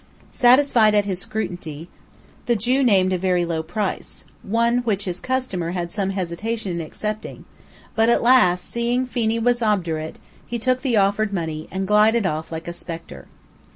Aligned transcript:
Satisfied 0.31 0.95
at 0.95 1.05
his 1.05 1.19
scrutiny, 1.21 1.87
the 2.47 2.55
Jew 2.55 2.81
named 2.83 3.13
a 3.13 3.19
very 3.19 3.45
low 3.45 3.61
price, 3.61 4.25
one 4.41 4.79
which 4.79 5.05
his 5.05 5.19
customer 5.19 5.73
had 5.73 5.91
some 5.91 6.09
hesitation 6.09 6.71
in 6.71 6.81
accepting; 6.81 7.45
but 7.93 8.09
at 8.09 8.23
last, 8.23 8.65
seeing 8.67 9.05
Phenee 9.05 9.37
was 9.37 9.61
obdurate, 9.61 10.17
he 10.47 10.57
took 10.57 10.81
the 10.81 10.97
offered 10.97 11.31
money, 11.31 11.67
and 11.69 11.87
glided 11.87 12.25
off 12.25 12.51
like 12.51 12.67
a 12.67 12.73
spectre. 12.73 13.27